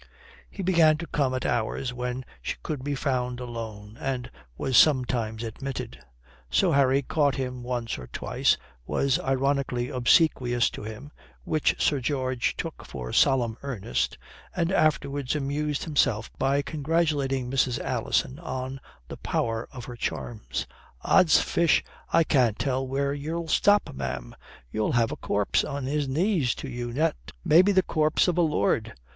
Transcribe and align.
He 0.49 0.63
began 0.63 0.97
to 0.97 1.05
come 1.05 1.35
at 1.35 1.45
hours 1.45 1.93
when 1.93 2.25
she 2.41 2.55
could 2.63 2.83
be 2.83 2.95
found 2.95 3.39
alone 3.39 3.97
and 4.01 4.31
was 4.57 4.75
sometimes 4.75 5.43
admitted. 5.43 5.99
So 6.49 6.71
Harry 6.71 7.03
caught 7.03 7.35
him 7.35 7.61
once 7.61 7.99
or 7.99 8.07
twice, 8.07 8.57
was 8.87 9.19
ironically 9.19 9.89
obsequious 9.89 10.71
to 10.71 10.81
him 10.81 11.11
(which 11.43 11.75
Sir 11.77 11.99
George 11.99 12.57
took 12.57 12.83
for 12.83 13.13
solemn 13.13 13.57
earnest), 13.61 14.17
and 14.55 14.71
afterwards 14.71 15.35
amused 15.35 15.83
himself 15.83 16.31
by 16.39 16.63
congratulating 16.63 17.51
Mrs. 17.51 17.77
Alison 17.77 18.39
on 18.39 18.79
the 19.07 19.17
power 19.17 19.69
of 19.71 19.85
her 19.85 19.95
charms. 19.95 20.65
"Odds 21.03 21.39
fish, 21.41 21.83
I 22.11 22.23
can't 22.23 22.57
tell 22.57 22.87
where 22.87 23.13
you'll 23.13 23.47
stop, 23.49 23.93
ma'am. 23.93 24.35
You'll 24.71 24.93
have 24.93 25.11
a 25.11 25.15
corpse 25.15 25.63
on 25.63 25.83
his 25.85 26.07
knees 26.07 26.55
to 26.55 26.67
you 26.67 26.89
yet. 26.89 27.33
Maybe 27.45 27.71
the 27.71 27.83
corpse 27.83 28.27
of 28.27 28.39
a 28.39 28.41
lord. 28.41 28.95